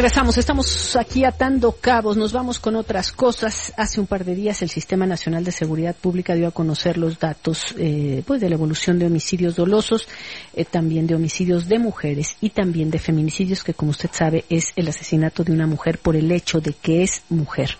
[0.00, 3.74] Regresamos, estamos aquí atando cabos, nos vamos con otras cosas.
[3.76, 7.18] Hace un par de días el Sistema Nacional de Seguridad Pública dio a conocer los
[7.18, 10.08] datos eh, pues de la evolución de homicidios dolosos,
[10.54, 14.72] eh, también de homicidios de mujeres y también de feminicidios, que como usted sabe es
[14.74, 17.76] el asesinato de una mujer por el hecho de que es mujer.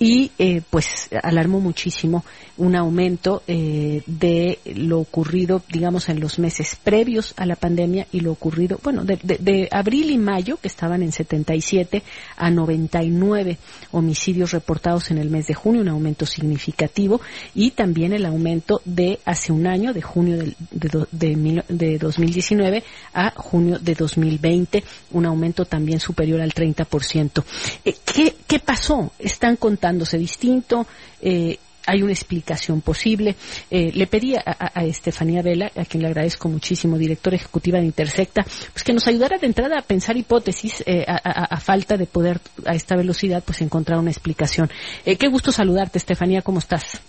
[0.00, 2.24] Y eh, pues alarmó muchísimo
[2.56, 8.32] un aumento de lo ocurrido, digamos, en los meses previos a la pandemia y lo
[8.32, 11.12] ocurrido, bueno, de, de, abril y mayo, que estaban en
[11.60, 12.02] 77
[12.36, 13.58] a 99
[13.92, 17.20] homicidios reportados en el mes de junio, un aumento significativo,
[17.54, 22.82] y también el aumento de hace un año, de junio de, de, de 2019
[23.14, 27.44] a junio de 2020, un aumento también superior al 30%.
[27.84, 29.12] Eh, ¿qué, ¿Qué pasó?
[29.18, 30.86] ¿Están contándose distinto?
[31.20, 33.34] Eh, hay una explicación posible.
[33.70, 37.86] Eh, le pedí a, a, Estefanía Vela, a quien le agradezco muchísimo, directora ejecutiva de
[37.86, 42.06] Intersecta, pues que nos ayudara de entrada a pensar hipótesis, eh, a, a, falta de
[42.06, 44.70] poder a esta velocidad, pues encontrar una explicación.
[45.04, 47.00] Eh, qué gusto saludarte, Estefanía, ¿cómo estás?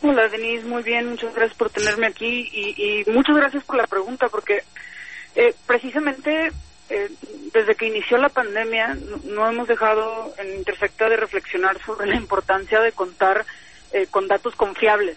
[0.00, 3.86] Hola, Denise, muy bien, muchas gracias por tenerme aquí y, y muchas gracias por la
[3.86, 4.62] pregunta, porque
[5.34, 6.52] eh, precisamente
[6.90, 7.10] eh,
[7.52, 12.16] desde que inició la pandemia no, no hemos dejado en Intersecta de reflexionar sobre la
[12.16, 13.44] importancia de contar
[13.92, 15.16] eh, con datos confiables.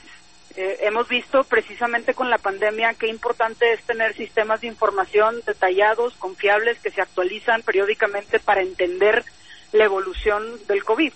[0.56, 6.14] Eh, hemos visto precisamente con la pandemia qué importante es tener sistemas de información detallados,
[6.16, 9.24] confiables, que se actualizan periódicamente para entender
[9.72, 11.14] la evolución del COVID.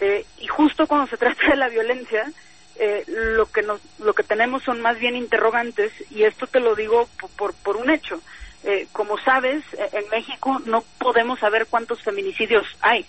[0.00, 2.30] Eh, y justo cuando se trata de la violencia,
[2.78, 6.74] eh, lo que nos, lo que tenemos son más bien interrogantes y esto te lo
[6.74, 8.20] digo por, por, un hecho.
[8.64, 13.06] Eh, como sabes, en México no podemos saber cuántos feminicidios hay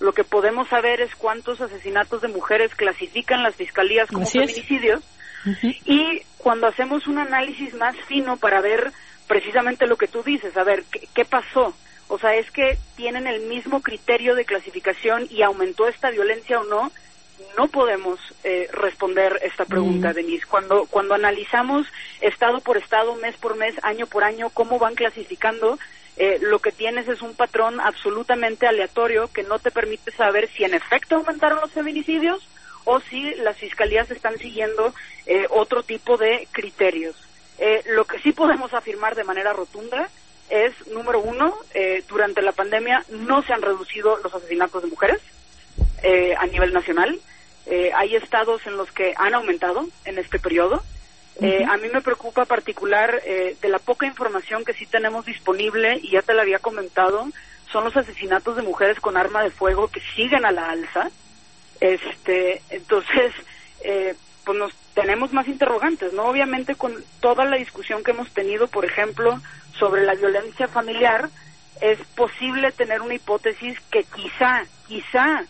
[0.00, 5.02] lo que podemos saber es cuántos asesinatos de mujeres clasifican las fiscalías como Así feminicidios
[5.44, 5.76] uh -huh.
[5.84, 8.92] y cuando hacemos un análisis más fino para ver
[9.26, 11.74] precisamente lo que tú dices, a ver, ¿qué, qué pasó?
[12.08, 16.64] O sea, es que tienen el mismo criterio de clasificación y aumentó esta violencia o
[16.64, 16.90] no,
[17.56, 20.14] no podemos eh, responder esta pregunta, mm.
[20.14, 20.46] Denise.
[20.46, 21.86] Cuando, cuando analizamos
[22.20, 25.78] estado por estado, mes por mes, año por año, cómo van clasificando,
[26.18, 30.64] eh, lo que tienes es un patrón absolutamente aleatorio que no te permite saber si
[30.64, 32.46] en efecto aumentaron los feminicidios
[32.84, 34.94] o si las fiscalías están siguiendo
[35.26, 37.16] eh, otro tipo de criterios.
[37.58, 40.08] Eh, lo que sí podemos afirmar de manera rotunda
[40.50, 45.20] es, número uno, eh, durante la pandemia no se han reducido los asesinatos de mujeres
[46.02, 47.18] eh, a nivel nacional.
[47.66, 50.82] Eh, hay estados en los que han aumentado en este periodo.
[51.40, 55.98] Eh, a mí me preocupa particular eh, de la poca información que sí tenemos disponible,
[56.02, 57.28] y ya te lo había comentado,
[57.70, 61.10] son los asesinatos de mujeres con arma de fuego que siguen a la alza.
[61.80, 63.32] Este, entonces,
[63.82, 66.24] eh, pues nos tenemos más interrogantes, ¿no?
[66.24, 69.40] Obviamente con toda la discusión que hemos tenido, por ejemplo,
[69.78, 71.28] sobre la violencia familiar,
[71.80, 75.44] es posible tener una hipótesis que quizá, quizá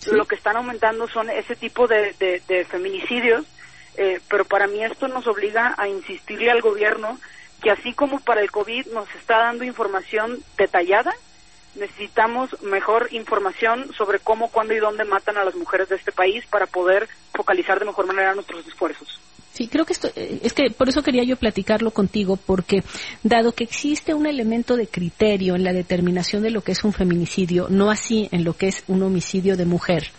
[0.00, 0.10] ¿Sí?
[0.10, 3.46] lo que están aumentando son ese tipo de, de, de feminicidios
[3.96, 7.18] eh, pero para mí esto nos obliga a insistirle al gobierno
[7.62, 11.14] que así como para el COVID nos está dando información detallada,
[11.74, 16.44] necesitamos mejor información sobre cómo, cuándo y dónde matan a las mujeres de este país
[16.46, 19.20] para poder focalizar de mejor manera nuestros esfuerzos.
[19.52, 22.82] Sí, creo que esto, eh, es que por eso quería yo platicarlo contigo, porque
[23.22, 26.92] dado que existe un elemento de criterio en la determinación de lo que es un
[26.92, 30.12] feminicidio, no así en lo que es un homicidio de mujer,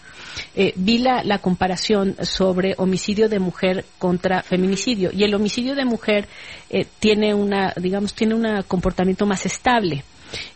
[0.56, 5.86] eh, vi la, la, comparación sobre homicidio de mujer contra feminicidio y el homicidio de
[5.86, 6.28] mujer
[6.70, 10.04] eh, tiene una, digamos, tiene un comportamiento más estable.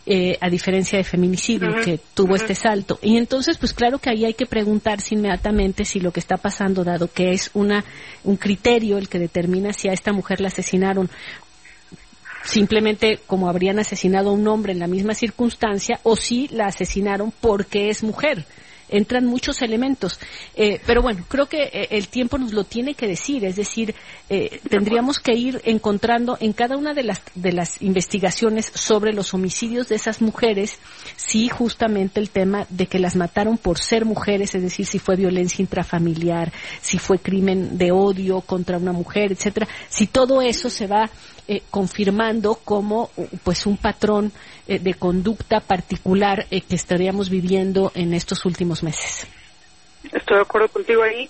[0.06, 1.84] Eh, a diferencia de feminicidio uh -huh.
[1.84, 2.40] que tuvo uh -huh.
[2.40, 2.98] este salto.
[3.02, 6.82] Y entonces, pues claro que ahí hay que preguntarse inmediatamente si lo que está pasando,
[6.82, 7.84] dado que es una,
[8.24, 11.10] un criterio el que determina si a esta mujer la asesinaron
[12.42, 17.32] simplemente como habrían asesinado a un hombre en la misma circunstancia o si la asesinaron
[17.40, 18.46] porque es mujer
[18.88, 20.18] entran muchos elementos.
[20.54, 23.94] Eh, pero bueno, creo que eh, el tiempo nos lo tiene que decir, es decir,
[24.28, 29.34] eh, tendríamos que ir encontrando en cada una de las, de las investigaciones sobre los
[29.34, 30.78] homicidios de esas mujeres,
[31.16, 35.16] si justamente el tema de que las mataron por ser mujeres, es decir, si fue
[35.16, 40.86] violencia intrafamiliar, si fue crimen de odio contra una mujer, etcétera, si todo eso se
[40.86, 41.10] va
[41.48, 43.10] eh, confirmando como
[43.44, 44.32] pues un patrón
[44.66, 49.26] eh, de conducta particular que estaríamos viviendo en estos últimos meses.
[50.12, 51.28] Estoy de acuerdo contigo ahí.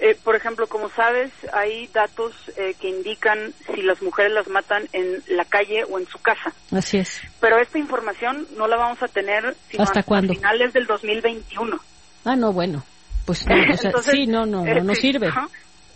[0.00, 4.88] Eh, por ejemplo, como sabes, hay datos eh, que indican si las mujeres las matan
[4.92, 6.52] en la calle o en su casa.
[6.72, 7.20] Así es.
[7.40, 10.34] Pero esta información no la vamos a tener sino ¿Hasta cuándo?
[10.34, 11.78] finales del 2021.
[12.24, 12.84] Ah, no, bueno.
[13.24, 15.28] Pues no, o sea, Entonces, sí, no, no, no, no sirve.
[15.28, 15.48] Uh -huh.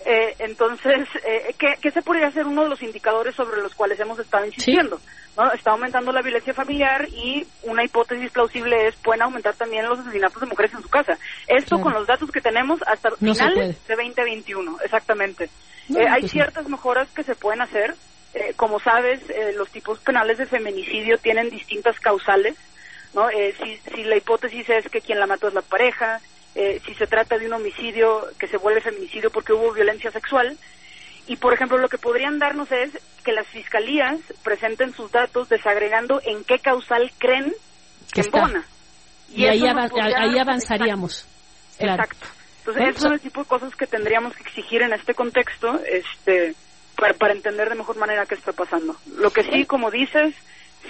[0.06, 4.18] Eh, entonces, eh, ¿qué, se podría ser uno de los indicadores sobre los cuales hemos
[4.18, 5.00] estado insistiendo?
[5.38, 5.52] ¿No?
[5.52, 10.40] Está aumentando la violencia familiar y una hipótesis plausible es pueden aumentar también los asesinatos
[10.40, 11.16] de mujeres en su casa.
[11.46, 15.44] Esto con los datos que tenemos hasta finales de 2021, exactamente.
[15.88, 17.94] eh, hay pues ciertas mejoras que se pueden hacer.
[18.34, 22.56] Eh, como sabes, eh, los tipos penales de feminicidio tienen distintas causales.
[23.14, 23.30] ¿no?
[23.30, 26.20] Eh, si, si la hipótesis es que quien la mató es la pareja,
[26.54, 30.56] eh, si se trata de un homicidio que se vuelve feminicidio porque hubo violencia sexual.
[31.28, 32.90] Y, por ejemplo, lo que podrían darnos es
[33.22, 37.54] que las fiscalías presenten sus datos desagregando en qué causal creen
[38.12, 38.64] que embona.
[39.30, 41.26] Y, ahí, ahí, avanzaríamos.
[41.78, 42.26] Exacto.
[42.60, 46.54] Entonces, esos son el tipo de cosas que tendríamos que exigir en este contexto este,
[46.96, 48.96] para, para entender de mejor manera qué está pasando.
[49.16, 50.34] Lo que sí, como dices,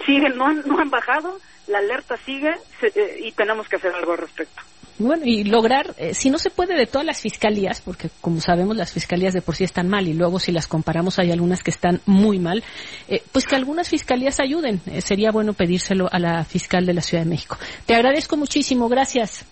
[0.07, 4.19] sigue, no, no han bajado, la alerta sigue eh, y tenemos que hacer algo al
[4.19, 4.63] respecto.
[4.99, 8.77] Bueno, y lograr, eh, si no se puede de todas las fiscalías, porque como sabemos
[8.77, 11.71] las fiscalías de por sí están mal y luego si las comparamos hay algunas que
[11.71, 12.65] están muy mal,
[13.09, 14.81] eh, pues que algunas fiscalías ayuden.
[14.87, 17.57] Eh, sería bueno pedírselo a la fiscal de la Ciudad de México.
[17.87, 19.45] Te agradezco muchísimo, gracias.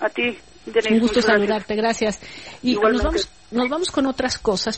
[0.00, 0.38] A ti.
[0.90, 2.20] Un gusto saludarte, gracias.
[2.62, 4.76] Y nos vamos, nos vamos con otras cosas.